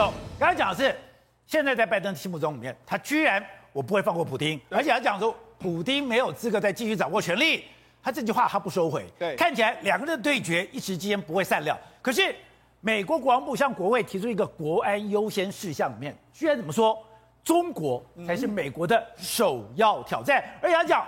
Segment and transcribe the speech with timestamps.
[0.00, 0.14] 走。
[0.38, 0.96] 刚才讲的是，
[1.46, 7.66] 现在在拜登心目中里面，他居然我不会放过普丁，而且他讲说普丁没有资格再继续掌握权力。
[8.02, 9.04] 他这句话他不收回。
[9.18, 11.78] 对，看起来两个人的对决一时之间不会散了。
[12.00, 12.34] 可是
[12.80, 16.98] 美国国防部向国会提出一个国安优先事项里面，居然怎么说？
[17.44, 21.06] 中国才是美国的首要挑战，而且他讲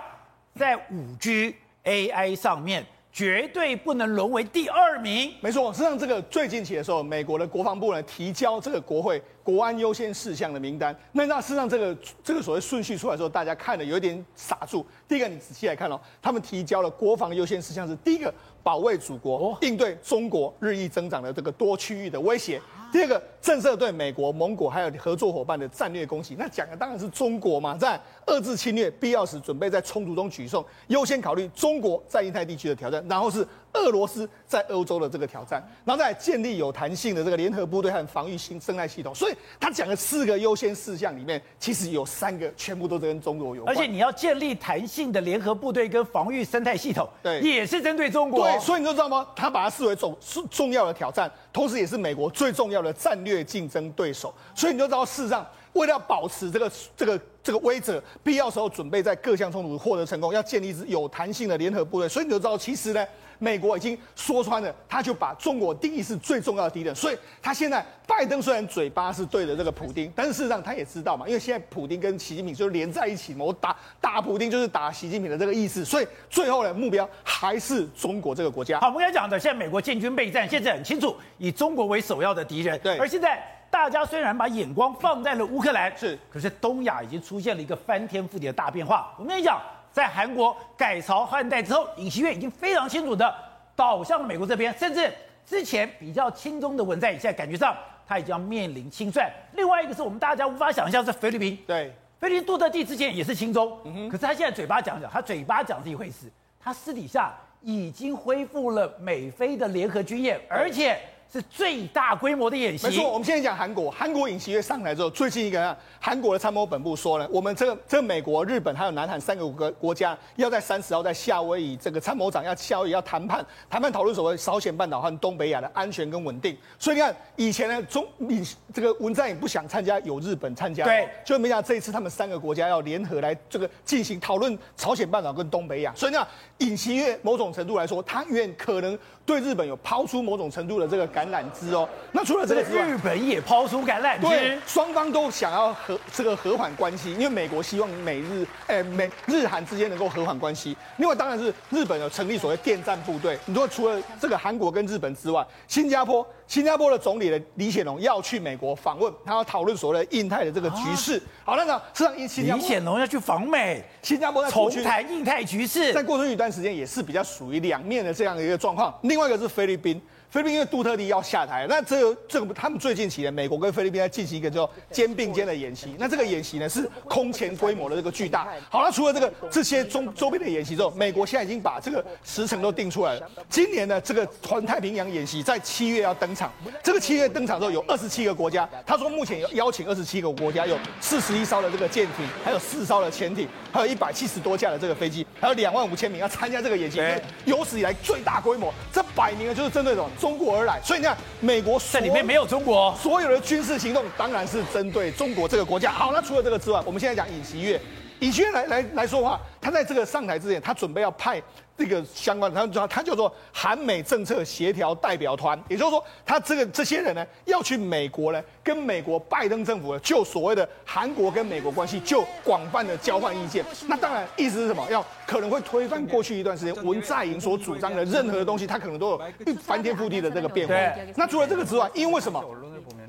[0.53, 2.85] 在五 G AI 上面。
[3.13, 5.31] 绝对不能沦为第二名。
[5.39, 10.97] 没错，实际上这个最近期的时候，美国的国防部呢提交这个国会国安优先事项的名单。
[11.11, 14.83] 那那事实上这个这个所谓顺序出来的时候，大家看的有一点傻住。
[15.07, 22.59] 第一个，你仔细来看哦，他们提交了国防优先事项是第一个，保卫祖国，应对中国日益增长的这个多区域的威胁。
[22.93, 26.35] 第二个，震慑对美国、蒙古还有合作伙伴的战略攻击。
[26.37, 33.43] 那讲的当然是中国嘛，在遏制侵略，必要时准备在冲突中取胜，优先考虑中国在印太地区的挑战，然后是
[33.73, 39.13] 俄罗斯在欧洲的这个挑战，然后再建立有弹性的这个联合部队和防御性生态系统。
[39.13, 43.75] 所以他讲的四个优先事项里面，其实有三个全部都是跟中国有关。
[43.75, 48.47] 而且你要建立弹性的联合部队跟防御生态系统，对，也是针对中国。
[48.47, 49.27] 对，所以你就知道吗？
[49.35, 54.33] 他把它视为重重重要的挑战，同时也是美国最重要的战略竞争对手。
[54.53, 55.45] 所以你就知道，事实上。
[55.73, 62.07] 为了要保持这个这个这个威慑，必要时候准备在各项冲突获得成功，要建立一支有弹性的联合部队。
[62.07, 63.05] 所以你就知道，其实呢，
[63.39, 66.95] 美国已经说穿了，他就把中国定义是最重要的敌人。
[66.95, 75.83] 所以他现在拜登虽然嘴巴是对着这个普丁，但是事实上他也知道嘛，因为现在普丁跟习近平就连在一起嘛，我打打普丁就是打习近平的这个意思。
[75.83, 78.79] 所以最后的目标还是中国这个国家。
[78.79, 82.79] 好，我们刚才讲的，现在美国建军备战，现在很清楚，以中国为首要的敌人。
[82.81, 83.52] 对，而现在。
[83.73, 89.11] 大家虽然把眼光放在了乌克兰，是，可是东亚已经出现了一个翻天覆地的大变化。
[89.17, 89.59] 我们也讲，
[89.91, 93.33] 在韩国改朝换代之后，尹锡悦已经非常清楚的
[93.75, 95.11] 倒向了美国这边，甚至
[95.43, 99.27] 之前比较轻中的文在寅，现在感觉上他已经要面临清算。
[99.53, 101.57] 另外一个是我们大家无法想象，是菲律宾。
[101.65, 111.01] 对，菲律宾杜特地之前也是轻中，嗯哼，可是他现在嘴巴讲讲，他嘴巴讲是一回事，他私底下已经恢复了美菲的联合军演，而且。
[111.33, 112.85] 是最大规模的演习。
[112.85, 126.55] 没错，我们现在讲韩国，韩国尹锡悦上来之后，最近一个韩国的参谋本部说了，我们这个这个美国、日本还有南韩三个国国家，要在三十号在夏威夷，这个参谋长要夏威夷要谈判，谈判讨论所谓朝鲜半岛和东北亚的安全跟稳定。
[126.77, 135.91] 所以你看，以前呢，中你这个文在寅不想参加，有日本参加，对，就没想到这一次他们三个国家要联合来这个进行讨论朝鲜半岛跟东北亚。
[135.95, 136.27] 所以呢，
[136.59, 138.95] 尹锡悦某种程度来说，他愿可能
[139.25, 141.22] 对日本有抛出某种程度的这个感。
[141.23, 150.75] 橄榄枝哦，那除了这个之外，日本也抛出橄榄枝，对，双方都想要和这个和缓关系，因为美国希望美日，哎，美日韩之间能够和缓关系。
[150.97, 153.37] 另外，当然是日本有成立所谓电战部队。
[153.45, 161.21] 你说除了这个韩国跟日本之外，新加坡，新加坡的总理的李显龙要去美国访问，他要讨论所谓的印太的这个局势。
[161.45, 168.93] 好，那个实际上，新加坡李显龙要去访美，新加坡在重谈印太局势，在过去一段时间也是比较属于两面的这样的一个状况。
[169.03, 170.01] 另外一个是菲律宾。
[170.33, 175.93] 菲律宾因为杜特蒂要下台，那这这个他们最近期呢，美国跟菲律宾在进行一个叫肩并肩的演习。
[175.99, 178.47] 那这个演习呢是空前规模的这个巨大。
[178.67, 183.29] 好了，除了这个这些中周边的演习之后，美国现在已经把这个时程都定出来了。
[183.47, 186.51] 今年呢，这个环太平洋演习在七月要登场。
[186.81, 188.67] 这个七月登场之后，有二十七个国家。
[188.87, 196.99] 他说目前有邀请二十七个国家，有四十一艘的这个舰艇，还有四艘的潜艇，还有一百七十多架的这个飞机，还有两万五千名要参加这个演习，
[197.45, 198.73] 有史以来最大规模。
[198.91, 200.09] 这摆明了就是针对这种。
[200.23, 205.91] 中国而来，所以你看，美国在里面没有中国，所有的军事行动当然是针对中国这个国家。
[205.91, 207.77] 好，那除了这个之外，我们现在讲尹锡悦，
[208.23, 211.43] 尹锡悦来来来说话，他在这个上台之前，他准备要派
[211.77, 223.65] 这个相关的，他叫他叫做韩美政策协调代表团，也就是说，他这个这些人呢，要去美国呢，跟美国拜登政府呢，就所谓的韩国跟美国关系，就广泛的交换意见。
[223.87, 224.87] 那当然，意思是什么？
[224.89, 229.21] 要可能会推翻过去一段时间文在寅所主张的任何的东西，他可能都有
[229.61, 230.73] 翻天覆地的这个变化。
[231.17, 232.41] 那除了这个之外，因为什么？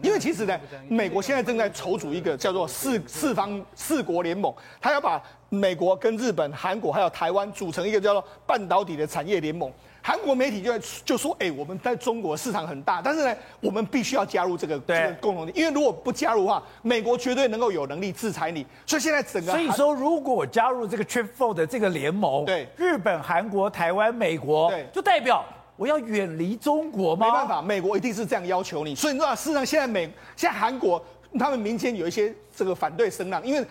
[0.04, 9.72] 因为其实呢，美国现在正在筹组一个叫做四四方四国联盟，他要把美国跟日本、韩国还有台湾组成一个叫做半导体的产业联盟。
[10.02, 18.66] 韩国媒体就在就说：“哎，我们在中国市场很大，但是呢，我们必须要加入这个这个共同体，因为如果不加入的话，美国绝对能够有能力制裁你。
[18.84, 19.52] 所以现在整个……
[19.52, 25.42] 所以说，如果我加入这个 Trip Four 的这个联盟，对日本、韩国、台湾、美国，对，就代表。”
[25.76, 27.26] 我要远离中国吗？
[27.26, 28.94] 没办法，美国一定是这样要求你。
[28.94, 31.04] 所以你知道，事实上现在美现在韩国
[31.38, 33.66] 他们民间有一些这个反对声浪，因为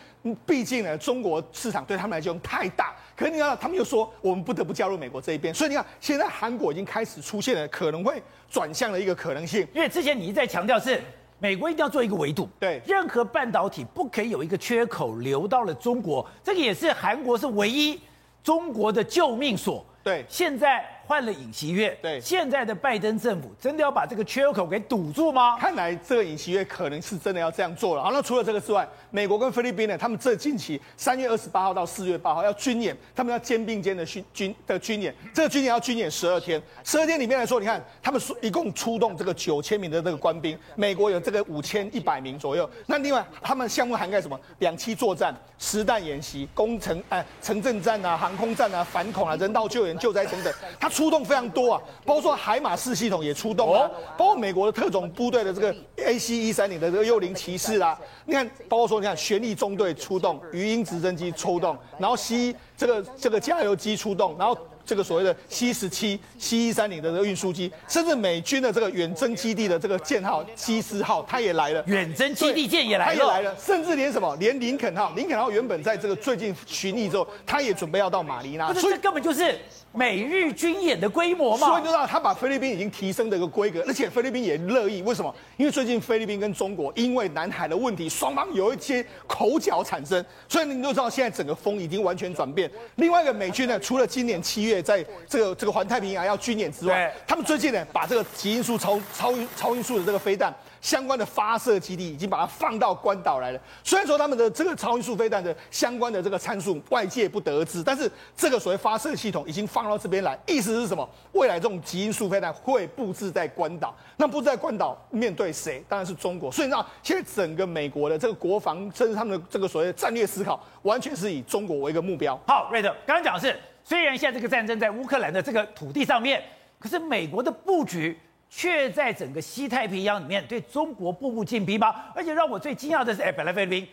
[0.46, 2.94] 毕竟呢，中国市场对他们来讲太大。
[3.16, 5.54] 可是你知道，他们又说我们不得不加入美国这一边。
[5.54, 9.68] 所以你看，现在韩国已经开始出现了可能会转向的一个可能性。
[9.74, 11.02] 因为之前你一再强调是。
[11.40, 18.00] 美国一定要做一个围堵，对，任何半导体不可以有一个缺口流到了中国，这个也是韩国是唯一
[18.42, 19.86] 中国的救命所。
[20.02, 20.86] 对，现在。
[21.06, 25.58] 换了尹锡悦，对，现在的拜登政府真的要把这个缺口给堵住吗？
[25.60, 28.02] 看来这个尹锡悦可能是真的要这样做了。
[28.02, 42.70] 好，那除了这个之外，美国跟菲律宾呢，他们这近期三月二十八号到四月八号要军演，他们要肩并肩的训军的军演，这个军演要军演十二天，十二天里面来说，你看他们一共出动这个九千名的这个官兵，美国有这个五千一百名左右。
[42.86, 44.40] 那另外他们项目涵盖什么？
[44.60, 50.90] 两栖作战、实弹演习、工程哎城镇战啊、航空战啊、反恐啊、人道救援、救灾等等，他。
[50.94, 79.58] 出动非常多啊，包括说海马式系统也出动啊，包括美国的特种部队的这个 AC 一三零的这个幽灵骑士啊，你看，包括说你看旋翼中队出动，鱼鹰直升机出动，然后 C 这个这个加油机出动，然后这个所谓的 C 十七 C 一三零的这个运输机，甚至美军的这个远征基地的这个舰号机师号，它也来了，远征基地舰也来了，它也来了，甚至连什么，连林肯号，林肯号原本在这个最近巡弋之后，它也准备要到马尼拉，所以这根本就是。
[79.96, 85.04] 美日军演的规模嘛，所以你知道他把菲律宾已经提升的一个规格，而且菲律宾也乐意。
[85.04, 85.34] 为什么？
[85.56, 92.70] 因为最近菲律宾跟中国因为南海的问题，双方有一些口角产生，所以你就知道现在整个风已经完全转变。
[92.96, 100.52] 另外一个美军呢，除了今年七月在这个这个环太平洋要军演之外，他们最近呢把这个极音速超超超音速的这个飞弹。
[100.84, 103.60] 相关的发射基地已经把它放到关岛来了。
[103.86, 111.10] 虽然说他们的这个超音速飞弹的相关的这个参数外界不得知，但是这个所谓发射系统已经放到这边来，意思是什么？
[111.32, 113.96] 未来这种极音速飞弹会布置在关岛。
[114.18, 115.82] 那布置在关岛面对谁？
[115.88, 116.52] 当然是中国。
[116.52, 122.38] 所以你知道，现在整个美国的这个国防，甚至他们的这个所谓的战略思考，完全是以中国为一个目标。
[122.46, 126.44] 好，瑞德，刚刚讲的是，虽然现在这个战争在乌克兰的这个土地上面，
[126.78, 128.20] 可是美国的布局。
[128.56, 131.96] 却在整个西太平洋里面对中国步步进逼吗？
[132.14, 133.88] 而且让我最惊讶的是，哎，本来菲律宾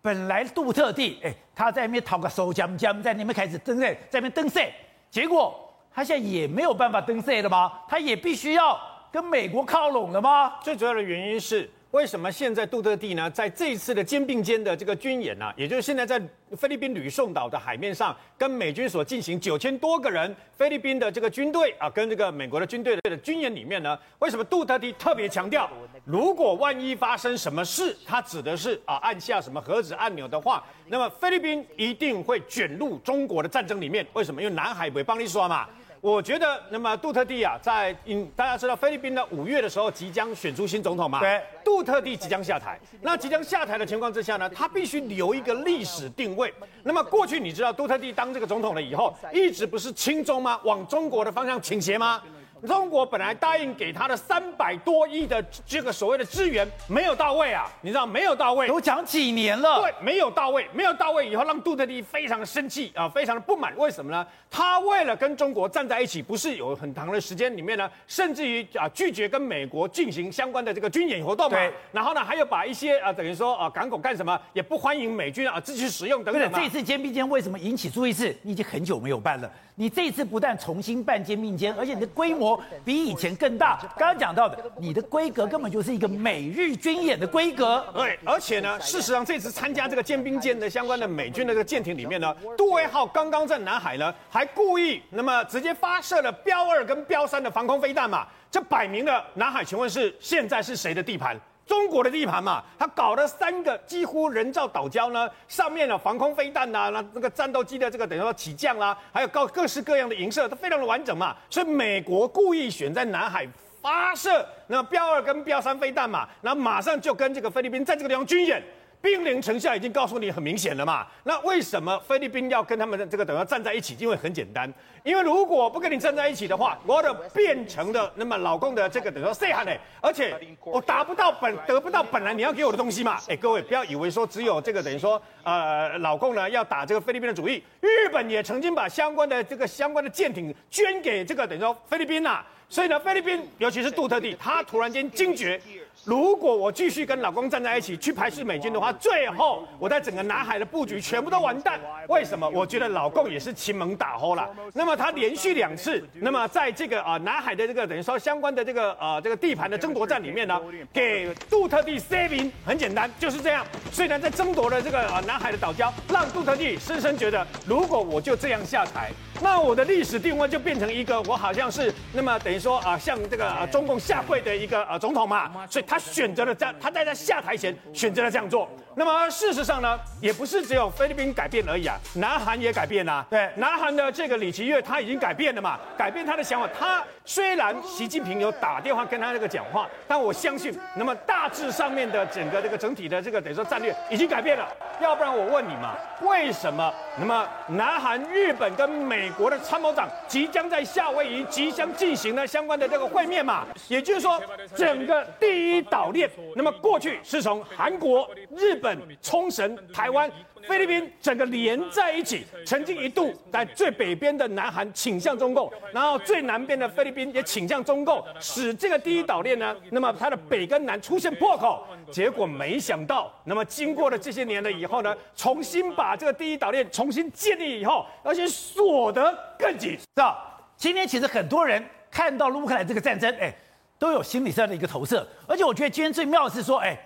[0.00, 4.70] 本来杜特地，哎，他在那边讨个收江江，在那边开始登赛，在那边登赛，
[5.10, 5.58] 结果
[5.92, 7.72] 他现在也没有办法登赛了吗？
[7.88, 8.78] 他也必须要
[9.10, 10.54] 跟美国靠拢了吗？
[10.62, 11.68] 最主要的原因是。
[11.96, 16.20] 为什么现在杜特地呢，在这一次的肩并肩的这个军演呢、啊，也就是现在在
[16.54, 25.70] 菲律宾吕宋岛的海面上，跟美军所进行九千多个人菲律宾的这个军队啊，跟这个美国的军队的军演里面呢，为什么杜特地特别强调，
[26.04, 34.06] 如果万一发生什么事，他指的是啊按下什么核子按钮的话，那么菲律宾一定会卷入中国的战争里面。
[34.12, 34.42] 为什么？
[34.42, 35.66] 因为南海不会帮你说嘛。
[36.06, 41.18] 我觉得，那么杜特地啊，在嗯，大家知道菲律宾的五月的时候即将选出新总统嘛？
[41.18, 42.78] 对，杜特地即将下台。
[43.00, 46.54] 那即将下台的情况之下呢，他必须留一个历史定位。
[46.84, 50.60] 那么过去你知道，杜特地当这个总统了以后，一直不是亲中吗？
[50.62, 52.22] 往中国的方向倾斜吗？
[52.64, 63.76] 中国本来答应给他的三百多亿的这个所谓的资源没有到位啊，你知道没有到位，都讲几年了，对，没有到位，没有到位以后，让杜特地非常的生气啊，非常的不满。
[63.76, 64.26] 为什么呢？
[64.50, 71.58] 他为了跟中国站在一起，不是有很长的时间里面呢，甚至于啊拒绝跟美国进行相关的这个军演活动嘛。
[71.58, 71.72] 对。
[71.92, 76.50] 然后呢，还有把一些啊等于说啊港口干什么也不欢迎美军啊继续使用等等。
[76.50, 78.12] 对，这次肩并肩为什么引起注意？
[78.12, 79.50] 是你已经很久没有办了。
[79.78, 82.45] 你这次不但重新办肩并肩，而且你的规模
[82.84, 83.78] 比以前更大。
[83.96, 87.82] 刚刚讲到的，你的规格根本就是一个美日军演的规格。
[87.94, 101.40] 对，而且呢，事实上这次参加这个舰兵舰的相关的美军的这个舰艇里面呢，杜威号刚刚在南海呢，还故意那么直接发射了标二跟标三的防空飞弹嘛，这摆明了南海，请问是现在是谁的地盘？
[101.66, 111.36] 中国的地盘嘛，他搞了三个几乎人造岛礁呢，上面的防空飞弹呐，那那个战斗机的这个等于说起降啦，还有各各式各样的营设，都非常的完整嘛。
[111.50, 113.46] 所以美国故意选在南海
[113.82, 118.62] 发射那标二跟标三飞弹嘛，然后马上就跟这个菲律宾在这个地方军演。
[119.06, 121.06] 兵临城下已经告诉你很明显了嘛？
[121.22, 123.96] 那为什么菲律宾要跟他们的这个等于站在一起？
[124.00, 124.68] 因为很简单，
[125.04, 129.70] 因为如果不跟你站在一起的话，我的变成了那么老共的这个等于说谁喊呢？
[130.00, 133.16] 而且我达不到本得不到本来你要给我的东西嘛？
[133.28, 145.60] 哎，各位不要以为说只有这个等于说呃老共呢要打这个菲律宾的主意，日本也曾经把相关的这个相关的舰艇捐给这个等于说菲律宾呐、所以呢菲律宾尤其是杜特地，他突然间惊觉。
[146.04, 151.80] 如果我继续跟老公站在一起去排斥美军的话，最后我在整个南海的布局全部都完蛋。
[152.08, 152.48] 为什么？
[152.48, 154.48] 我觉得老共也是亲门打吼了。
[154.72, 160.60] 那么他连续两次，那么在这个啊南海的这个等于说相关的这个呃这个地盘的争夺战里面呢，
[160.92, 163.66] 给杜特地 C 名很简单，就是这样。
[163.90, 169.10] 虽然在争夺了这个啊南海的岛礁，让杜特地深深觉得，如果我就这样下台。
[169.42, 178.68] 那我的历史定位就变成一个我好像是那么等于说啊，向这个啊中共下跪的一个呃总统嘛，所以他选择了这样，他在他下台前选择了这样做。
[178.98, 183.26] 那么事实上呢，也不是只有菲律宾改变而已啊，南韩也改变了。
[183.28, 186.68] 对，南韩的这个李奇月他已经改变了嘛，改变他的想法。
[186.78, 194.66] 他虽然习近平有打电话跟他那个讲话，但我相信，那么大致上面的整个这个整体的这个等于说战略已经改变了。
[195.02, 203.66] 要不然我问你嘛，为什么那么南韩、日本跟美美国的参谋长即将在夏威夷即将进行了相关的这个会面嘛？
[203.88, 204.40] 也就是说，
[204.76, 208.96] 整个第一岛链，那么过去是从韩国、日本。
[209.20, 210.30] 冲绳、台湾、
[210.66, 221.86] 菲律宾整个连在一起，曾经一度在最北边的南韩倾向中共，然后最南边的菲律宾也倾向中共，使这个第一岛链呢，那么它的北跟南出现破口。
[222.10, 229.98] 结果没想到，那么经过了这些年了以后呢，重新把这个第一岛链重新建立以后，而且锁得更紧。
[229.98, 230.58] 是吧？
[230.76, 233.54] 今天其实很多人看到乌克兰这个战争，哎，
[233.98, 235.26] 都有心理上的一个投射。
[235.46, 236.98] 而且我觉得今天最妙的是说，哎。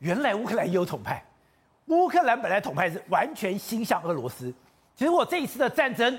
[0.00, 1.20] 原来乌克兰也有统派，
[1.88, 4.52] 乌克兰本来统派是完全心向俄罗斯，
[4.94, 6.18] 结果这一次的战争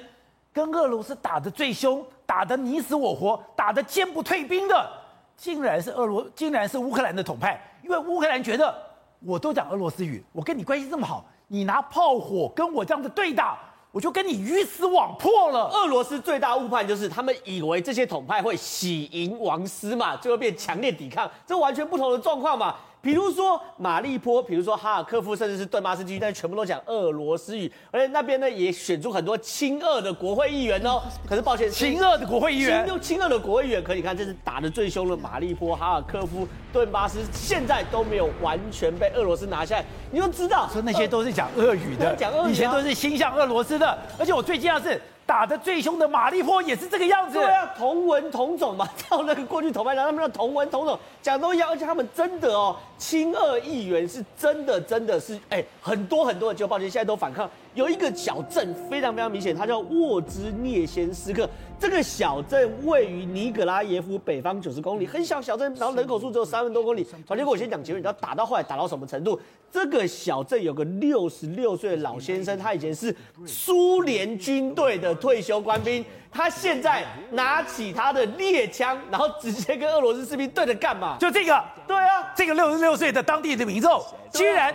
[0.52, 4.92] 跟俄罗斯打得最凶，打得你死我活，打得坚不退兵的，
[5.38, 8.76] 竟然是俄罗，竟然是乌克兰的统派，因为乌克兰觉得
[9.20, 13.60] 我都讲俄罗斯语，我跟你关系这么好，你拿炮火跟我这样子对打，
[13.92, 15.70] 我就跟你鱼死网破了。
[15.70, 22.76] 俄罗斯最大误判就是他们以为这些统派会喜迎王师嘛，就会变强烈抵抗，这完全不同的状况嘛。
[23.02, 31.02] 比如说马利坡，比如说哈尔科夫，甚至是顿巴斯地区，但全部都讲俄罗斯语，而且那边呢也选出很多亲俄的国会议员哦。
[31.28, 39.86] 可是抱歉，亲俄的国会议员，亲亲俄的国会议员，可你看这是打的最凶的马利坡、哈尔科夫、顿巴斯，现在都没有完全被俄罗斯拿下来。
[40.12, 43.98] 你就知道，说那些都是讲俄语的， 讲俄语，以前都是心向俄罗斯的。
[44.18, 45.02] 而且我最惊讶的是。
[45.30, 57.48] 打得最凶的马利坡也是这个样子，对啊，同文同种嘛，照那个过去投票，让，他们的同文同种讲都一样，而且他们真的哦，亲俄议员是真的，真的是哎，很多很多的，就抱歉，现在都反抗。
[57.80, 61.50] 有一个小镇非常非常明显，它叫沃兹涅先斯克。
[61.80, 67.08] 这个小镇位于尼格拉耶夫北方九十公里，很小小镇，然后人口数只有三万多公里。
[67.26, 69.40] 好，结果我先讲结论，你知道打到后来打到什么程度？
[69.72, 76.04] 这个小镇有个六十六岁的老先生，他以前是苏联军队的退休官兵。
[76.32, 81.18] 他现在拿起他的猎枪，然后直接跟俄罗斯士兵对着干嘛？
[81.20, 84.74] 就这个，对啊，这个六十六岁的当地的民众居然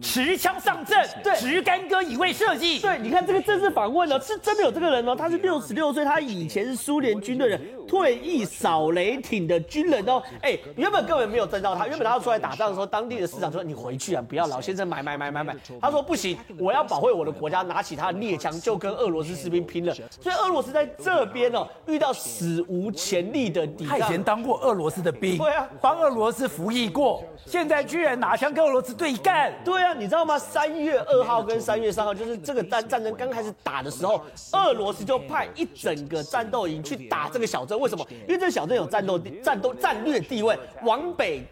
[0.00, 2.80] 持枪上阵，对，持干戈以卫社稷。
[2.80, 10.22] 对，你看这个政治访问呢，是真的有这个人哦，他是六十六岁，他以前是苏联军队的退役扫雷艇的军人哦。
[10.40, 23.98] 哎，原本根本没有征召他，原本他要出来打仗的时候，当地的市长说：“你回去啊，不要老先生买买买买买。”他说：“不行，我要保卫我的国家，拿起他的猎枪就跟俄罗斯士兵拼了。”所以俄罗斯在这边哦，遇到史无前例的抵抗。
[23.98, 29.52] 他以前当过俄罗斯的兵，对啊，帮俄罗斯服役过，现在居然拿枪跟俄罗斯对干。
[29.64, 30.38] 对啊，你知道吗？
[30.38, 37.78] 三月二号跟三月三号，就是这个战战争刚开始打的时候，俄罗斯就派一整个战斗营去打这个小镇。
[37.80, 38.06] 为什么？
[38.10, 41.44] 因为这个小镇有战斗地、战斗战略地位，往北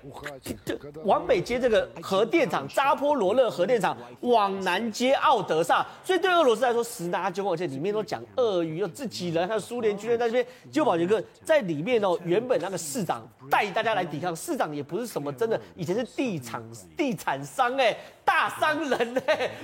[1.04, 9.61] 往北接这个核电厂扎波罗热核电厂，往南接奥德萨，所以对俄罗斯来说十拿九稳，而且里面都讲俄语，又自己人。
[9.61, 12.19] 苏联军人在这边，就保一个在里面哦。
[12.25, 16.63] 原本那个市长带大家来抵抗，市长也不是什么真的，以前是地产
[16.97, 19.23] 地产商哎，大商人呢，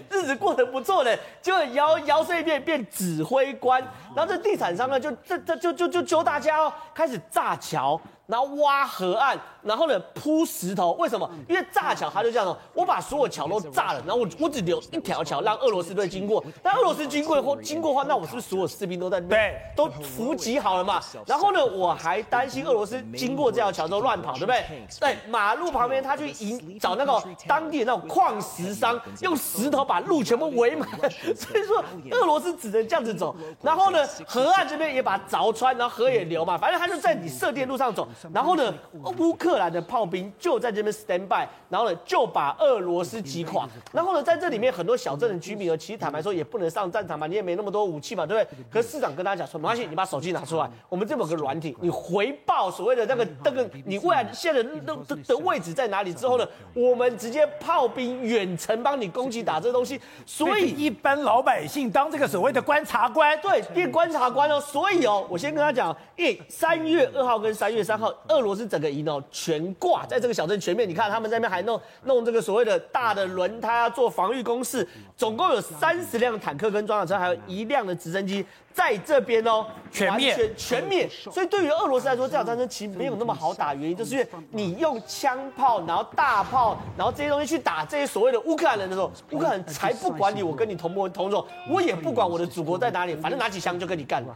[0.08, 3.82] 日子过得不错嘞，结果摇摇身一变变指挥官。
[4.14, 8.00] 然后这地产商呢，就这这就就就教大家哦，开始炸桥。
[8.24, 11.28] 然后挖河岸，然后呢铺石头，为什么？
[11.48, 16.42] 因为炸桥，他就这样，我把所有桥都炸了，然后我我只留一条桥让俄罗斯队经过。
[16.62, 21.02] 但俄罗斯经过以后，经过的话，那我是不是所有士兵都在那边对都伏击好了嘛？
[21.26, 24.64] 然后呢，我还担心俄罗斯经过这条桥之后乱跑，对不对？
[24.98, 30.88] 对，马路旁边他去引找那个当地的那种矿石石商，用石头把路全部围满。
[31.34, 33.34] 所以说俄罗斯只能这样子走。
[33.62, 38.06] 然后呢，河岸这边也把它凿穿，然后河也流嘛，反正他就在你射电路上走。
[38.32, 38.74] 然后呢，
[39.18, 43.68] 乌克兰的炮兵就在这边 stand by，然后呢就把俄罗斯击垮。
[43.92, 48.64] 然后呢，在这里面很多小镇的居民呢，其实坦白说也不能上战场嘛，你也没那么多武器嘛，对不对？
[48.70, 64.60] 可是市长跟大家讲说，没关系，你把手机拿出来，我们这边有个软体，你回报所谓的那个那个你未来现在的的的位置在哪里之后呢，我们直接炮兵远远程帮你攻击打这东西，所以一般老百姓当这个所谓的观察官，对，变观察官哦。
[64.60, 78.44] 所以哦，我先跟他讲，因为三月二号跟三月三号，俄罗斯整个营哦全挂在这个小镇全面，你看他们在那边还弄弄这个所谓的大的轮胎啊，做防御工事，总共有三十辆坦克跟装甲车，还有一辆的直升机。
[78.74, 81.06] 在这边哦，全面，全全灭。
[81.30, 94.34] 所以对于俄罗斯来说，这场战争其实没有那么好打，原因就是因为你用枪炮，然后大炮，然后这些东西去打这些所谓的乌克兰人的时候，乌克兰才不管你，我跟你同不同种，我也不管我的祖国在哪里，反正拿起枪就跟你干了。